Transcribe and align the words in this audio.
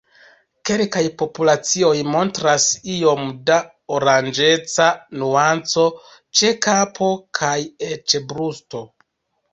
Kelkaj 0.67 1.01
populacioj 1.21 1.91
montras 2.13 2.65
iom 2.95 3.21
da 3.51 3.59
oranĝeca 3.99 4.87
nuanco 5.21 5.87
ĉe 6.41 6.53
kapo 6.67 7.13
kaj 7.41 7.57
eĉ 7.91 8.21
brusto. 8.33 8.87